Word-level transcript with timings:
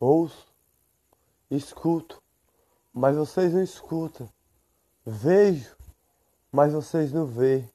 Ouço, 0.00 0.46
escuto, 1.50 2.22
mas 2.94 3.16
vocês 3.16 3.52
não 3.52 3.60
escutam. 3.60 4.28
Vejo, 5.04 5.74
mas 6.52 6.72
vocês 6.72 7.12
não 7.12 7.26
veem. 7.26 7.68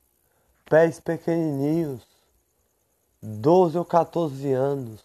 Pés 0.63 1.01
pequenininhos, 1.01 2.01
12 3.21 3.77
ou 3.77 3.83
14 3.83 4.53
anos, 4.53 5.03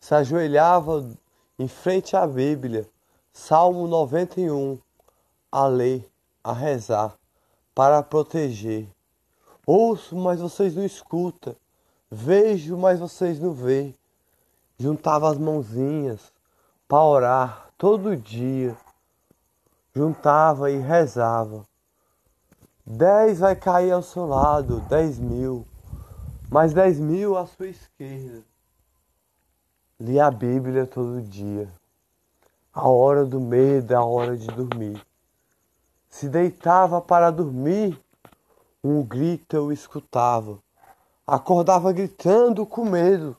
se 0.00 0.12
ajoelhava 0.16 1.08
em 1.60 1.68
frente 1.68 2.16
à 2.16 2.26
Bíblia, 2.26 2.90
Salmo 3.32 3.86
91, 3.86 4.80
a 5.52 5.66
ler, 5.68 6.10
a 6.42 6.52
rezar, 6.52 7.16
para 7.72 8.02
proteger. 8.02 8.88
Ouço, 9.64 10.16
mas 10.16 10.40
vocês 10.40 10.74
não 10.74 10.84
escutam. 10.84 11.54
Vejo, 12.10 12.76
mas 12.76 12.98
vocês 12.98 13.38
não 13.38 13.52
veem. 13.52 13.94
Juntava 14.76 15.30
as 15.30 15.38
mãozinhas 15.38 16.36
para 16.88 17.04
orar 17.04 17.68
todo 17.76 18.16
dia. 18.16 18.74
Juntava 19.94 20.70
e 20.70 20.78
rezava. 20.78 21.62
Dez 22.86 23.40
vai 23.40 23.54
cair 23.54 23.92
ao 23.92 24.02
seu 24.02 24.26
lado, 24.26 24.80
dez 24.88 25.18
mil. 25.18 25.66
Mais 26.50 26.72
dez 26.72 26.98
mil 26.98 27.36
à 27.36 27.46
sua 27.46 27.68
esquerda. 27.68 28.42
Lia 30.00 30.26
a 30.26 30.30
Bíblia 30.30 30.86
todo 30.86 31.20
dia. 31.20 31.68
A 32.72 32.88
hora 32.88 33.26
do 33.26 33.38
medo 33.38 33.92
é 33.92 33.96
a 33.96 34.02
hora 34.02 34.36
de 34.36 34.46
dormir. 34.46 35.04
Se 36.08 36.28
deitava 36.28 37.02
para 37.02 37.30
dormir, 37.30 38.00
um 38.82 39.02
grito 39.02 39.54
eu 39.54 39.70
escutava. 39.70 40.58
Acordava 41.26 41.92
gritando 41.92 42.64
com 42.64 42.84
medo. 42.84 43.36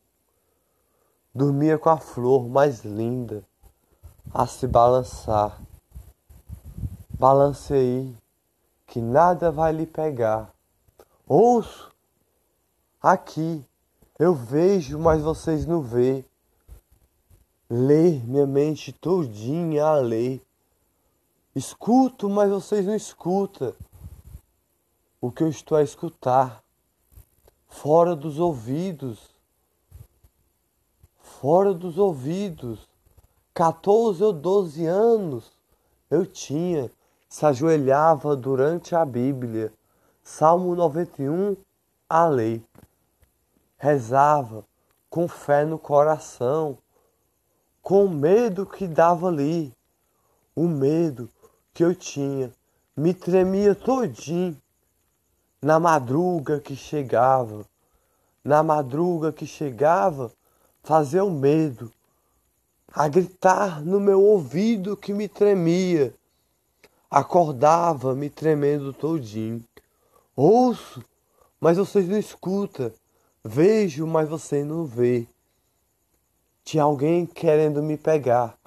Dormia 1.40 1.78
com 1.78 1.90
a 1.90 1.96
flor 1.96 2.50
mais 2.50 2.84
linda 2.84 3.46
a 4.34 4.46
se 4.46 4.68
balançar. 4.68 5.58
Balance 7.18 7.74
aí, 7.74 8.14
que 8.86 9.00
nada 9.00 9.50
vai 9.50 9.72
lhe 9.72 9.86
pegar. 9.86 10.54
Ouço 11.26 11.96
aqui, 13.02 13.66
eu 14.20 14.36
vejo, 14.36 15.00
mas 15.00 15.22
vocês 15.22 15.66
não 15.66 15.82
vê. 15.82 16.26
Ler 17.70 18.22
minha 18.28 18.46
mente 18.46 18.92
todinha 18.92 19.86
a 19.86 19.96
ler. 19.96 20.46
Escuto, 21.56 22.30
mas 22.30 22.50
vocês 22.50 22.86
não 22.86 22.94
escutam 22.98 23.74
o 25.22 25.32
que 25.32 25.44
eu 25.44 25.48
estou 25.48 25.78
a 25.78 25.84
escutar. 25.84 26.62
Fora 27.70 28.14
dos 28.14 28.40
ouvidos. 28.40 29.39
Fora 31.40 31.74
dos 31.74 31.98
ouvidos. 31.98 32.90
14 33.54 34.22
ou 34.22 34.34
12 34.34 34.86
anos 34.86 35.54
eu 36.12 36.26
tinha, 36.26 36.92
se 37.30 37.46
ajoelhava 37.46 38.36
durante 38.36 38.94
a 38.94 39.06
Bíblia. 39.06 39.72
Salmo 40.22 40.76
91, 40.76 41.56
a 42.10 42.26
lei. 42.26 42.62
Rezava 43.78 44.66
com 45.10 45.30
fé 45.30 45.64
no 45.64 45.80
coração 45.80 46.78
com 47.82 48.04
o 48.04 48.10
medo 48.10 48.66
que 48.66 48.86
dava 48.86 49.30
ali, 49.30 49.74
o 50.54 50.68
medo 50.68 51.30
que 51.74 51.86
eu 51.86 51.96
tinha, 51.96 52.52
me 52.98 53.14
tremia 53.14 53.74
todinho 53.74 54.62
na 55.62 55.80
madruga 55.80 56.60
que 56.60 56.76
chegava, 56.76 57.66
na 58.44 58.62
madruga 58.62 59.32
que 59.32 59.48
chegava, 59.48 60.32
fazia 60.84 61.24
o 61.24 61.32
medo, 61.32 61.92
a 62.92 63.08
gritar 63.08 63.82
no 63.82 64.00
meu 64.00 64.22
ouvido 64.22 64.98
que 64.98 65.14
me 65.14 65.28
tremia, 65.28 66.14
acordava 67.10 68.16
me 68.16 68.30
tremendo 68.30 68.94
todinho. 68.94 69.64
Ouço, 70.36 71.04
mas 71.60 71.78
vocês 71.78 72.08
não 72.08 72.18
escutam, 72.18 72.92
vejo, 73.44 74.08
mas 74.08 74.30
você 74.30 74.64
não 74.64 74.86
vê. 74.86 75.28
Tinha 76.64 76.84
alguém 76.84 77.26
querendo 77.26 77.82
me 77.82 77.98
pegar. 77.98 78.58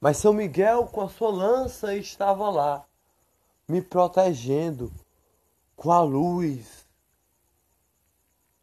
Mas 0.00 0.18
São 0.18 0.32
Miguel, 0.32 0.86
com 0.86 1.00
a 1.00 1.08
sua 1.08 1.30
lança, 1.30 1.94
estava 1.94 2.48
lá, 2.50 2.84
me 3.68 3.80
protegendo 3.80 4.92
com 5.74 5.90
a 5.90 6.02
luz 6.02 6.86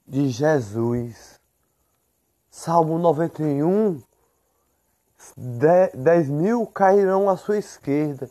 de 0.07 0.29
Jesus. 0.29 1.32
Salmo 2.55 2.99
91: 2.99 3.99
Dez 5.95 6.29
mil 6.29 6.67
cairão 6.67 7.27
à 7.27 7.35
sua 7.35 7.57
esquerda 7.57 8.29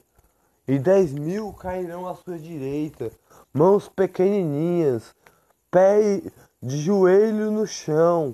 e 0.67 0.79
dez 0.79 1.13
mil 1.13 1.53
cairão 1.53 2.07
à 2.07 2.15
sua 2.15 2.39
direita. 2.39 3.11
Mãos 3.53 3.89
pequenininhas, 3.89 5.13
pé 5.73 6.23
de 6.63 6.79
joelho 6.79 7.51
no 7.51 7.67
chão, 7.67 8.33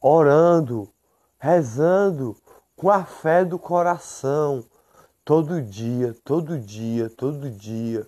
orando, 0.00 0.88
rezando 1.36 2.36
com 2.76 2.88
a 2.88 3.04
fé 3.04 3.44
do 3.44 3.58
coração, 3.58 4.64
todo 5.24 5.60
dia, 5.60 6.14
todo 6.24 6.56
dia, 6.60 7.10
todo 7.10 7.50
dia, 7.50 8.06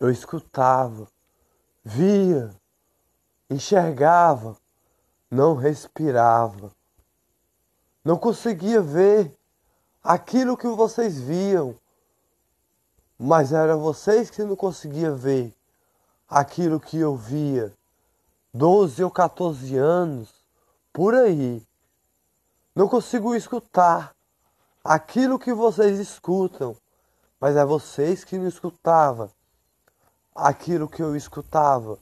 eu 0.00 0.10
escutava, 0.10 1.06
via, 1.84 2.50
enxergava, 3.48 4.56
não 5.32 5.54
respirava, 5.54 6.70
não 8.04 8.18
conseguia 8.18 8.82
ver 8.82 9.34
aquilo 10.04 10.58
que 10.58 10.68
vocês 10.68 11.18
viam, 11.18 11.74
mas 13.18 13.50
era 13.50 13.74
vocês 13.74 14.28
que 14.28 14.44
não 14.44 14.54
conseguiam 14.54 15.16
ver 15.16 15.50
aquilo 16.28 16.78
que 16.78 16.98
eu 16.98 17.16
via, 17.16 17.72
12 18.52 19.02
ou 19.02 19.10
14 19.10 19.74
anos, 19.74 20.34
por 20.92 21.14
aí. 21.14 21.66
Não 22.74 22.86
consigo 22.86 23.34
escutar 23.34 24.14
aquilo 24.84 25.38
que 25.38 25.54
vocês 25.54 25.98
escutam, 25.98 26.76
mas 27.40 27.56
é 27.56 27.64
vocês 27.64 28.22
que 28.22 28.36
não 28.36 28.48
escutavam 28.48 29.30
aquilo 30.34 30.90
que 30.90 31.02
eu 31.02 31.16
escutava. 31.16 31.98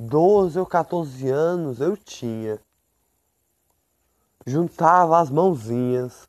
12 0.00 0.56
ou 0.60 0.64
14 0.64 1.28
anos 1.28 1.80
eu 1.80 1.96
tinha. 1.96 2.60
Juntava 4.46 5.18
as 5.18 5.28
mãozinhas 5.28 6.28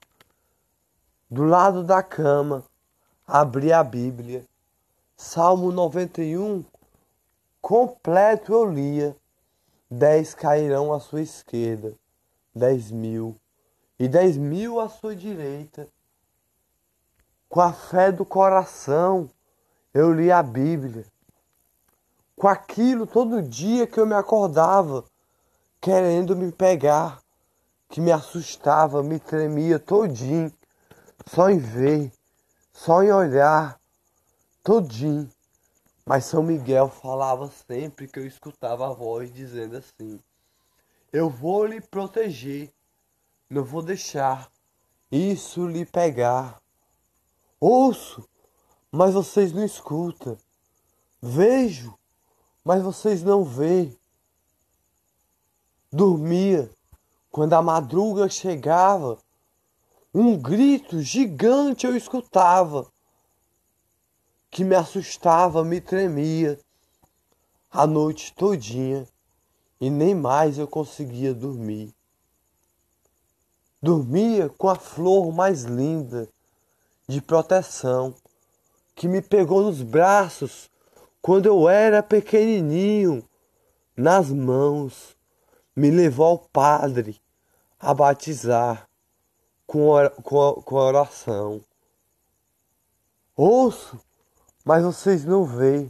do 1.29 1.43
lado 1.43 1.83
da 1.83 2.01
cama, 2.01 2.63
abria 3.27 3.77
a 3.77 3.83
Bíblia. 3.83 4.43
Salmo 5.15 5.71
91 5.71 6.65
completo 7.61 8.53
eu 8.53 8.65
lia. 8.65 9.15
Dez 9.91 10.33
cairão 10.33 10.91
à 10.91 10.99
sua 10.99 11.21
esquerda, 11.21 11.93
dez 12.53 12.91
mil 12.91 13.35
e 13.99 14.07
dez 14.07 14.35
mil 14.37 14.79
à 14.79 14.89
sua 14.89 15.15
direita. 15.15 15.87
Com 17.47 17.61
a 17.61 17.73
fé 17.73 18.11
do 18.11 18.25
coração, 18.25 19.29
eu 19.93 20.11
li 20.11 20.31
a 20.31 20.41
Bíblia. 20.41 21.05
Com 22.39 22.47
aquilo 22.47 23.05
todo 23.05 23.43
dia 23.43 23.85
que 23.85 23.99
eu 23.99 24.07
me 24.07 24.15
acordava, 24.15 25.03
querendo 25.79 26.35
me 26.35 26.51
pegar, 26.51 27.19
que 27.89 28.01
me 28.01 28.11
assustava, 28.11 29.03
me 29.03 29.19
tremia 29.19 29.77
todinho, 29.77 30.51
só 31.27 31.49
em 31.49 31.59
ver, 31.59 32.11
só 32.71 33.03
em 33.03 33.11
olhar, 33.11 33.79
todinho. 34.63 35.29
Mas 36.05 36.25
São 36.25 36.41
Miguel 36.41 36.89
falava 36.89 37.51
sempre 37.67 38.07
que 38.07 38.17
eu 38.17 38.25
escutava 38.25 38.87
a 38.87 38.93
voz 38.93 39.31
dizendo 39.31 39.77
assim: 39.77 40.19
Eu 41.13 41.29
vou 41.29 41.65
lhe 41.65 41.81
proteger 41.81 42.71
não 43.49 43.63
vou 43.63 43.81
deixar 43.81 44.51
isso 45.11 45.67
lhe 45.67 45.83
pegar. 45.83 46.61
Ouço, 47.59 48.29
mas 48.91 49.15
vocês 49.15 49.51
não 49.51 49.65
escutam. 49.65 50.37
Vejo, 51.19 51.98
mas 52.63 52.81
vocês 52.81 53.23
não 53.23 53.43
veem. 53.43 53.97
Dormia 55.91 56.69
quando 57.31 57.53
a 57.53 57.61
madruga 57.61 58.29
chegava. 58.29 59.17
Um 60.13 60.37
grito 60.37 61.01
gigante 61.01 61.85
eu 61.85 61.95
escutava, 61.95 62.87
que 64.49 64.63
me 64.63 64.75
assustava, 64.75 65.63
me 65.63 65.79
tremia 65.79 66.59
a 67.71 67.85
noite 67.85 68.33
todinha 68.33 69.07
e 69.79 69.89
nem 69.89 70.15
mais 70.15 70.57
eu 70.57 70.67
conseguia 70.67 71.33
dormir. 71.33 71.93
Dormia 73.81 74.49
com 74.49 74.67
a 74.67 74.75
flor 74.75 75.31
mais 75.31 75.63
linda 75.63 76.27
de 77.07 77.21
proteção 77.21 78.13
que 78.95 79.07
me 79.07 79.21
pegou 79.21 79.61
nos 79.61 79.81
braços 79.81 80.68
quando 81.21 81.45
eu 81.45 81.67
era 81.67 82.01
pequenininho, 82.01 83.27
nas 83.95 84.29
mãos, 84.29 85.17
me 85.75 85.91
levou 85.91 86.25
ao 86.25 86.39
padre 86.39 87.21
a 87.79 87.93
batizar 87.93 88.89
com, 89.67 89.93
com, 90.23 90.53
com 90.61 90.75
oração. 90.75 91.61
Ouço, 93.35 93.99
mas 94.65 94.83
vocês 94.83 95.23
não 95.25 95.45
veem. 95.45 95.89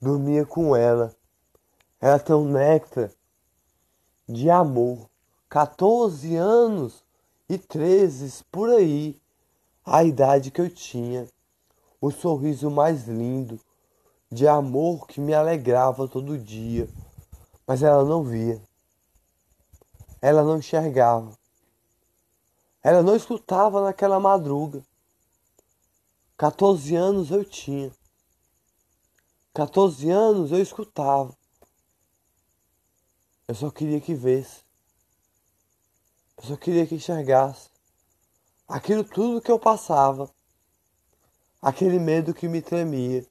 Dormia 0.00 0.44
com 0.46 0.74
ela. 0.74 1.14
Ela 2.00 2.18
tem 2.18 2.34
um 2.34 2.50
néctar 2.50 3.10
de 4.28 4.48
amor. 4.48 5.08
14 5.48 6.36
anos 6.36 7.04
e 7.48 7.58
13 7.58 8.44
por 8.50 8.70
aí, 8.70 9.20
a 9.84 10.04
idade 10.04 10.50
que 10.50 10.60
eu 10.60 10.70
tinha. 10.70 11.26
O 12.00 12.10
sorriso 12.10 12.70
mais 12.70 13.08
lindo, 13.08 13.60
de 14.30 14.46
amor 14.46 15.06
que 15.08 15.20
me 15.20 15.34
alegrava 15.34 16.06
todo 16.06 16.38
dia. 16.38 16.88
Mas 17.66 17.82
ela 17.82 18.04
não 18.04 18.22
via. 18.22 18.62
Ela 20.22 20.44
não 20.44 20.58
enxergava. 20.58 21.36
Ela 22.82 23.02
não 23.02 23.16
escutava 23.16 23.82
naquela 23.82 24.20
madruga. 24.20 24.82
14 26.36 26.94
anos 26.94 27.30
eu 27.30 27.44
tinha. 27.44 27.92
14 29.52 30.08
anos 30.10 30.52
eu 30.52 30.60
escutava. 30.60 31.36
Eu 33.48 33.54
só 33.54 33.70
queria 33.70 34.00
que 34.00 34.14
vesse. 34.14 34.62
Eu 36.38 36.44
só 36.44 36.56
queria 36.56 36.86
que 36.86 36.94
enxergasse. 36.94 37.68
Aquilo 38.68 39.02
tudo 39.02 39.42
que 39.42 39.50
eu 39.50 39.58
passava. 39.58 40.30
Aquele 41.60 41.98
medo 41.98 42.32
que 42.32 42.48
me 42.48 42.62
tremia. 42.62 43.26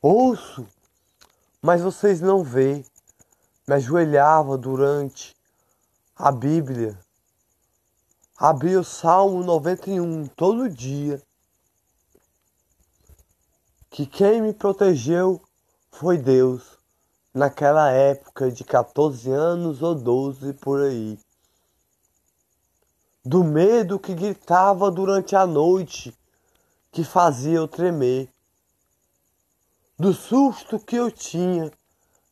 Ouço, 0.00 0.64
mas 1.60 1.82
vocês 1.82 2.20
não 2.20 2.44
veem. 2.44 2.84
Me 3.66 3.74
ajoelhava 3.74 4.56
durante 4.56 5.36
a 6.14 6.30
Bíblia. 6.30 6.96
Abria 8.36 8.78
o 8.78 8.84
Salmo 8.84 9.42
91 9.42 10.28
todo 10.28 10.70
dia. 10.70 11.20
Que 13.90 14.06
quem 14.06 14.40
me 14.40 14.52
protegeu 14.52 15.42
foi 15.90 16.16
Deus 16.16 16.78
naquela 17.34 17.90
época 17.90 18.52
de 18.52 18.62
14 18.62 19.28
anos 19.32 19.82
ou 19.82 19.96
12 19.96 20.52
por 20.54 20.80
aí. 20.80 21.18
Do 23.24 23.42
medo 23.42 23.98
que 23.98 24.14
gritava 24.14 24.92
durante 24.92 25.34
a 25.34 25.44
noite, 25.44 26.16
que 26.92 27.02
fazia 27.02 27.56
eu 27.56 27.66
tremer. 27.66 28.32
Do 29.98 30.14
susto 30.14 30.78
que 30.78 30.96
eu 30.96 31.10
tinha, 31.10 31.72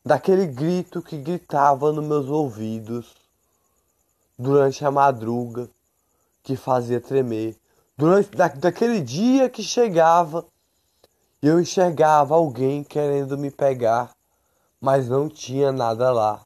daquele 0.05 0.47
grito 0.47 1.01
que 1.01 1.17
gritava 1.17 1.91
nos 1.91 2.05
meus 2.05 2.27
ouvidos 2.27 3.15
durante 4.37 4.85
a 4.85 4.91
madruga, 4.91 5.69
que 6.43 6.55
fazia 6.55 7.01
tremer. 7.01 7.57
Durante 7.97 8.29
da, 8.35 8.47
daquele 8.47 9.01
dia 9.01 9.49
que 9.49 9.61
chegava, 9.61 10.45
eu 11.41 11.59
enxergava 11.59 12.35
alguém 12.35 12.83
querendo 12.83 13.37
me 13.37 13.51
pegar 13.51 14.17
mas 14.79 15.09
não 15.09 15.27
tinha 15.27 15.71
nada 15.71 16.11
lá. 16.11 16.45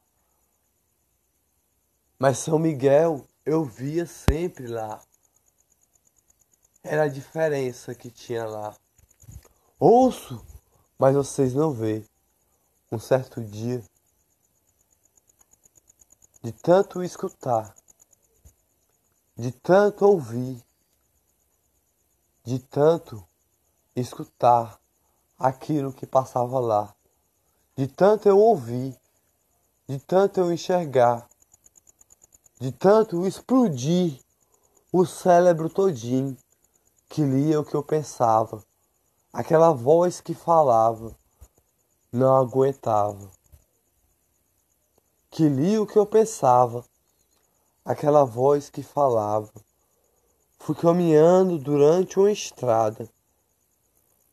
Mas 2.18 2.38
São 2.38 2.58
Miguel 2.58 3.26
eu 3.44 3.64
via 3.64 4.06
sempre 4.06 4.66
lá. 4.66 5.00
Era 6.82 7.04
a 7.04 7.08
diferença 7.08 7.94
que 7.94 8.10
tinha 8.10 8.44
lá. 8.44 8.74
Ouço, 9.78 10.44
mas 11.02 11.16
vocês 11.16 11.52
não 11.52 11.72
vê. 11.72 12.04
Um 12.92 12.96
certo 12.96 13.42
dia, 13.42 13.82
de 16.40 16.52
tanto 16.52 17.02
escutar, 17.02 17.74
de 19.36 19.50
tanto 19.50 20.06
ouvir, 20.06 20.62
de 22.44 22.60
tanto 22.60 23.20
escutar 23.96 24.78
aquilo 25.36 25.92
que 25.92 26.06
passava 26.06 26.60
lá 26.60 26.94
de 27.76 27.88
tanto 27.88 28.28
eu 28.28 28.38
ouvir, 28.38 28.96
de 29.88 29.98
tanto 29.98 30.38
eu 30.38 30.52
enxergar, 30.52 31.28
de 32.60 32.70
tanto 32.70 33.26
explodir 33.26 34.20
o 34.92 35.04
cérebro 35.04 35.68
todinho 35.68 36.36
que 37.08 37.24
lia 37.24 37.58
o 37.58 37.64
que 37.64 37.74
eu 37.74 37.82
pensava. 37.82 38.62
Aquela 39.32 39.72
voz 39.72 40.20
que 40.20 40.34
falava, 40.34 41.16
não 42.12 42.36
aguentava. 42.36 43.30
Que 45.30 45.48
lia 45.48 45.80
o 45.80 45.86
que 45.86 45.98
eu 45.98 46.04
pensava, 46.04 46.84
aquela 47.84 48.24
voz 48.24 48.68
que 48.68 48.82
falava. 48.82 49.50
Fui 50.58 50.74
caminhando 50.74 51.58
durante 51.58 52.18
uma 52.18 52.30
estrada. 52.30 53.08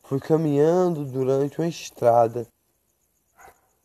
Fui 0.04 0.20
caminhando 0.20 1.06
durante 1.06 1.60
uma 1.60 1.68
estrada 1.68 2.48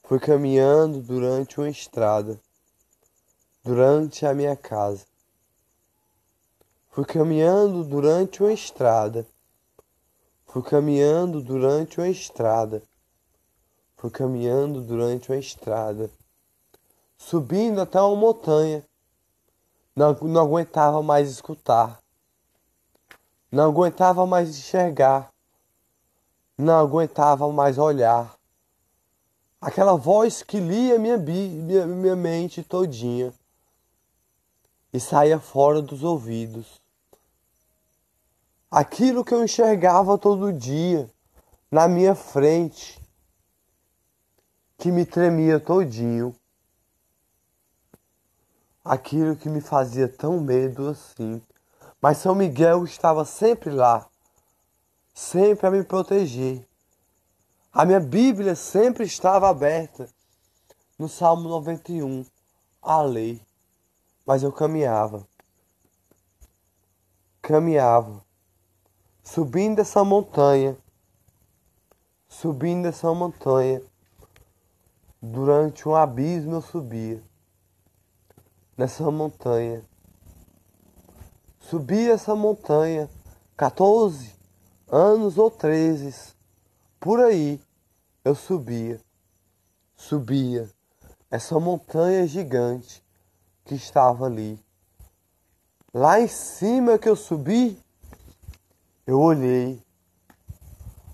Fui 0.07 0.21
caminhando 0.21 1.01
durante 1.01 1.59
uma 1.59 1.71
estrada, 1.71 2.39
durante 3.65 4.27
a 4.27 4.35
minha 4.35 4.55
casa. 4.55 5.07
Fui 6.91 7.07
caminhando 7.07 7.83
durante 7.83 8.43
uma 8.43 8.53
estrada. 8.53 9.27
Fui 10.55 10.63
caminhando 10.63 11.43
durante 11.43 11.99
uma 11.99 12.09
estrada. 12.09 12.81
Fui 13.97 14.09
caminhando 14.09 14.83
durante 14.83 15.33
uma 15.33 15.37
estrada. 15.37 16.09
Subindo 17.19 17.81
até 17.81 18.01
uma 18.01 18.15
montanha. 18.15 18.87
Não, 19.97 20.13
não 20.13 20.41
aguentava 20.41 21.03
mais 21.03 21.29
escutar. 21.29 21.99
Não 23.51 23.65
aguentava 23.65 24.25
mais 24.27 24.51
enxergar. 24.51 25.29
Não 26.57 26.79
aguentava 26.79 27.53
mais 27.53 27.77
olhar 27.77 28.39
aquela 29.61 29.97
voz 29.97 30.41
que 30.41 30.61
lia 30.61 31.01
minha, 31.01 31.17
minha, 31.17 31.85
minha 31.85 32.15
mente 32.15 32.63
todinha 32.63 33.35
e 34.93 35.01
saía 35.01 35.41
fora 35.41 35.83
dos 35.83 36.05
ouvidos. 36.05 36.84
Aquilo 38.75 39.25
que 39.25 39.33
eu 39.33 39.45
enxergava 39.45 40.19
todo 40.19 40.53
dia 40.53 41.09
na 41.71 41.87
minha 41.87 42.15
frente, 42.15 43.01
que 44.77 44.91
me 44.91 45.07
tremia 45.07 45.61
todinho. 45.61 46.35
Aquilo 48.85 49.37
que 49.37 49.49
me 49.49 49.61
fazia 49.61 50.09
tão 50.09 50.41
medo 50.41 50.89
assim. 50.89 51.41
Mas 52.01 52.19
São 52.19 52.35
Miguel 52.35 52.85
estava 52.85 53.25
sempre 53.25 53.71
lá, 53.71 54.07
sempre 55.13 55.67
a 55.67 55.71
me 55.71 55.85
proteger 55.85 56.67
a 57.77 57.85
minha 57.85 57.99
Bíblia 57.99 58.55
sempre 58.55 59.05
estava 59.05 59.49
aberta 59.49 60.09
no 60.97 61.09
Salmo 61.09 61.49
91, 61.49 62.25
a 62.81 63.03
lei. 63.03 63.43
Mas 64.25 64.45
eu 64.45 64.53
caminhava, 64.53 65.27
caminhava, 67.43 68.25
subindo 69.25 69.81
essa 69.81 70.05
montanha, 70.05 70.77
subindo 72.29 72.87
essa 72.87 73.13
montanha. 73.13 73.83
Durante 75.21 75.89
um 75.89 75.95
abismo 75.97 76.57
eu 76.57 76.63
subia 76.63 77.21
nessa 78.77 79.11
montanha. 79.11 79.83
Subi 81.59 82.11
essa 82.11 82.37
montanha 82.37 83.09
14 83.57 84.35
anos 84.87 85.39
ou 85.39 85.51
13 85.51 86.35
por 87.01 87.21
aí 87.21 87.61
eu 88.25 88.35
subia, 88.35 89.01
subia 89.97 90.69
essa 91.31 91.61
montanha 91.61 92.27
gigante 92.27 93.03
que 93.65 93.75
estava 93.75 94.27
ali. 94.27 94.59
Lá 95.93 96.19
em 96.21 96.29
cima 96.29 96.99
que 96.99 97.09
eu 97.09 97.15
subi, 97.15 97.79
eu 99.07 99.21
olhei. 99.21 99.83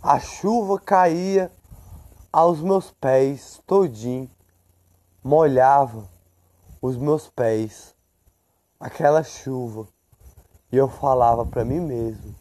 A 0.03 0.19
chuva 0.19 0.79
caía 0.79 1.51
aos 2.33 2.61
meus 2.61 2.91
pés 2.91 3.61
todinho, 3.67 4.31
molhava 5.23 6.09
os 6.81 6.97
meus 6.97 7.29
pés. 7.29 7.95
Aquela 8.79 9.23
chuva. 9.23 9.87
E 10.73 10.77
eu 10.77 10.89
falava 10.89 11.45
para 11.45 11.65
mim 11.65 11.81
mesmo: 11.81 12.35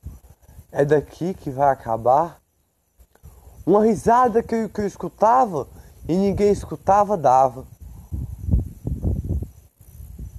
é 0.71 0.85
daqui 0.85 1.33
que 1.33 1.49
vai 1.49 1.69
acabar? 1.69 2.39
Uma 3.65 3.83
risada 3.83 4.41
que 4.41 4.55
eu, 4.55 4.69
que 4.69 4.81
eu 4.81 4.87
escutava 4.87 5.67
e 6.07 6.15
ninguém 6.15 6.51
escutava 6.51 7.17
dava. 7.17 7.65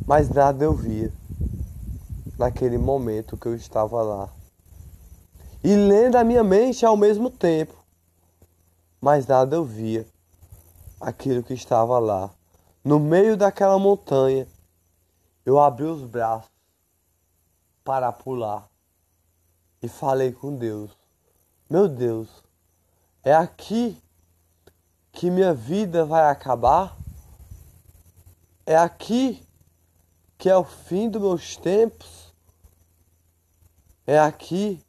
Mas 0.06 0.28
nada 0.28 0.64
eu 0.64 0.74
via 0.74 1.12
naquele 2.38 2.78
momento 2.78 3.36
que 3.36 3.46
eu 3.46 3.54
estava 3.54 4.02
lá. 4.02 4.39
E 5.62 5.74
lendo 5.74 6.16
a 6.16 6.24
minha 6.24 6.42
mente 6.42 6.86
ao 6.86 6.96
mesmo 6.96 7.30
tempo. 7.30 7.76
Mas 9.00 9.26
nada 9.26 9.56
eu 9.56 9.64
via 9.64 10.06
aquilo 11.00 11.42
que 11.42 11.54
estava 11.54 11.98
lá. 11.98 12.30
No 12.82 12.98
meio 12.98 13.36
daquela 13.36 13.78
montanha, 13.78 14.46
eu 15.44 15.58
abri 15.58 15.84
os 15.84 16.02
braços 16.02 16.50
parar 17.84 18.12
por 18.12 18.34
lá 18.34 18.68
e 19.82 19.88
falei 19.88 20.32
com 20.32 20.56
Deus: 20.56 20.96
Meu 21.68 21.88
Deus, 21.88 22.28
é 23.22 23.34
aqui 23.34 24.00
que 25.12 25.30
minha 25.30 25.52
vida 25.52 26.04
vai 26.04 26.30
acabar? 26.30 26.96
É 28.64 28.76
aqui 28.76 29.46
que 30.38 30.48
é 30.48 30.56
o 30.56 30.64
fim 30.64 31.08
dos 31.10 31.20
meus 31.20 31.56
tempos? 31.56 32.32
É 34.06 34.18
aqui 34.18 34.82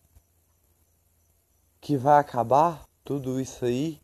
que 1.81 1.97
vai 1.97 2.19
acabar 2.19 2.87
tudo 3.03 3.41
isso 3.41 3.65
aí? 3.65 3.99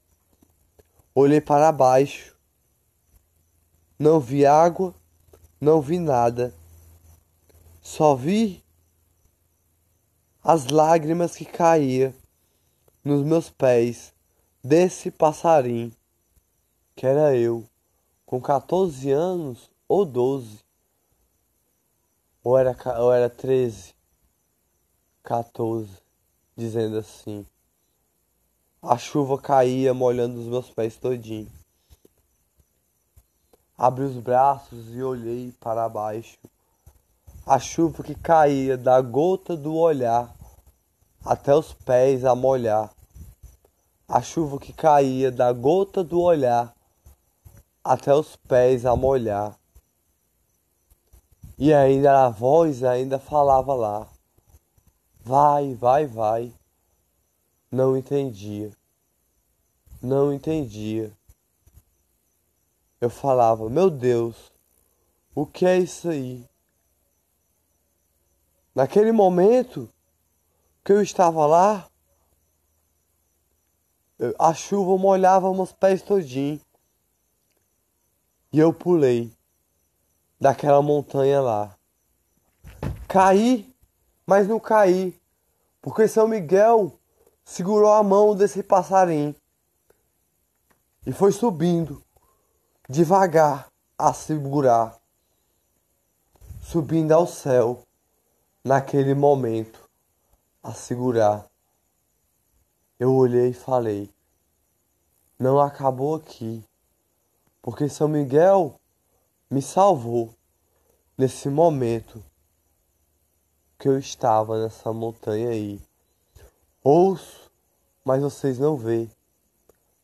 Olhei 1.14 1.40
para 1.40 1.72
baixo. 1.72 2.36
Não 4.00 4.20
vi 4.20 4.48
água, 4.48 4.96
não 5.62 5.80
vi 5.80 6.00
nada. 6.00 6.52
Só 7.80 8.16
vi 8.16 8.64
as 10.44 10.68
lágrimas 10.68 11.36
que 11.36 11.46
caíam 11.46 12.14
nos 13.04 13.24
meus 13.24 13.50
pés 13.50 14.14
desse 14.64 15.12
passarinho, 15.12 15.94
que 16.96 17.06
era 17.06 17.36
eu, 17.36 17.64
com 18.26 18.42
14 18.42 19.12
anos 19.12 19.70
ou 19.88 20.04
12, 20.04 20.60
ou 22.44 22.58
era, 22.58 22.76
ou 23.00 23.14
era 23.14 23.30
13, 23.30 23.94
14, 25.24 25.90
dizendo 26.56 26.98
assim. 26.98 27.46
A 28.90 28.98
chuva 28.98 29.38
caía 29.38 29.94
molhando 29.94 30.40
os 30.40 30.46
meus 30.46 30.70
pés 30.70 30.96
todinho. 30.96 31.52
Abri 33.78 34.06
os 34.06 34.16
braços 34.16 34.96
e 34.96 35.04
olhei 35.04 35.54
para 35.60 35.90
baixo. 35.90 36.38
A 37.46 37.60
chuva 37.60 38.02
que 38.02 38.16
caía 38.16 38.78
da 38.78 39.02
gota 39.02 39.58
do 39.58 39.76
olhar 39.76 40.34
até 41.26 41.54
os 41.54 41.74
pés 41.74 42.24
a 42.24 42.34
molhar. 42.34 42.90
A 44.08 44.22
chuva 44.22 44.58
que 44.58 44.72
caía 44.72 45.34
da 45.34 45.52
gota 45.52 46.02
do 46.02 46.22
olhar 46.22 46.74
até 47.84 48.16
os 48.16 48.38
pés 48.38 48.86
a 48.86 48.96
molhar. 48.96 49.60
E 51.58 51.74
ainda 51.74 52.26
a 52.26 52.30
voz 52.30 52.86
ainda 52.86 53.20
falava 53.20 53.74
lá. 53.74 54.08
Vai, 55.26 55.74
vai, 55.74 56.06
vai. 56.06 56.54
Não 57.72 57.98
entendia. 57.98 58.72
Não 60.02 60.34
entendia. 60.34 61.12
Eu 63.00 63.10
falava, 63.10 63.70
meu 63.70 63.90
Deus, 63.90 64.52
o 65.36 65.46
que 65.46 65.66
é 65.66 65.78
isso 65.78 66.10
aí? 66.10 66.48
Naquele 68.74 69.12
momento 69.12 69.90
que 70.84 70.94
eu 70.94 71.02
estava 71.02 71.46
lá, 71.46 71.90
a 74.40 74.54
chuva 74.54 74.98
molhava 74.98 75.54
meus 75.54 75.72
pés 75.72 76.02
todinho. 76.02 76.62
E 78.52 78.60
eu 78.60 78.74
pulei 78.74 79.32
daquela 80.40 80.82
montanha 80.82 81.42
lá. 81.42 81.78
Caí, 83.08 83.76
mas 84.26 84.48
não 84.48 84.60
caí, 84.60 85.20
porque 85.82 86.08
São 86.08 86.28
Miguel 86.28 86.98
segurou 87.48 87.94
a 87.94 88.04
mão 88.04 88.36
desse 88.36 88.62
passarinho 88.62 89.34
e 91.06 91.14
foi 91.14 91.32
subindo 91.32 92.04
devagar 92.90 93.72
a 93.98 94.12
segurar, 94.12 95.00
subindo 96.62 97.14
ao 97.14 97.26
céu 97.26 97.82
naquele 98.66 99.14
momento 99.14 99.90
a 100.62 100.74
segurar. 100.74 101.48
Eu 103.00 103.16
olhei 103.16 103.52
e 103.52 103.54
falei: 103.54 104.14
Não 105.40 105.58
acabou 105.58 106.16
aqui, 106.16 106.62
porque 107.62 107.88
São 107.88 108.10
Miguel 108.10 108.78
me 109.50 109.62
salvou 109.62 110.36
nesse 111.18 111.48
momento 111.48 112.22
que 113.80 113.88
eu 113.88 113.98
estava 113.98 114.62
nessa 114.62 114.92
montanha 114.92 115.50
aí. 115.50 115.82
Ouço, 116.90 117.52
mas 118.06 118.22
vocês 118.22 118.58
não 118.58 118.78
veem. 118.78 119.12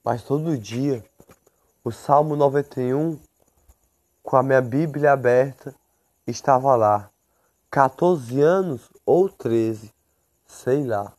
Mas 0.03 0.21
todo 0.21 0.57
dia, 0.57 1.01
o 1.81 1.93
Salmo 1.93 2.35
91, 2.35 3.17
com 4.21 4.35
a 4.35 4.43
minha 4.43 4.61
Bíblia 4.61 5.13
aberta, 5.13 5.73
estava 6.27 6.75
lá. 6.75 7.09
14 7.71 8.41
anos 8.41 8.89
ou 9.05 9.29
13, 9.29 9.93
sei 10.45 10.83
lá. 10.83 11.13